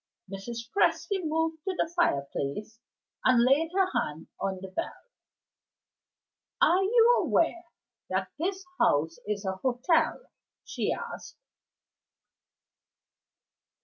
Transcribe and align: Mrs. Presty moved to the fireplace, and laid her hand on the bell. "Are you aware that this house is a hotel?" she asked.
Mrs. 0.31 0.67
Presty 0.75 1.23
moved 1.23 1.61
to 1.63 1.75
the 1.75 1.87
fireplace, 1.95 2.79
and 3.23 3.43
laid 3.43 3.69
her 3.75 3.85
hand 3.93 4.29
on 4.39 4.59
the 4.59 4.69
bell. 4.69 4.99
"Are 6.59 6.81
you 6.81 7.17
aware 7.21 7.65
that 8.09 8.29
this 8.39 8.65
house 8.79 9.19
is 9.27 9.45
a 9.45 9.57
hotel?" 9.57 10.19
she 10.65 10.91
asked. 10.91 11.37